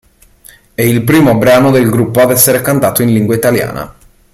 È 0.73 0.81
il 0.81 1.03
primo 1.03 1.37
brano 1.37 1.69
del 1.69 1.87
gruppo 1.87 2.21
ad 2.21 2.31
essere 2.31 2.63
cantato 2.63 3.03
in 3.03 3.13
lingua 3.13 3.35
italiana. 3.35 3.95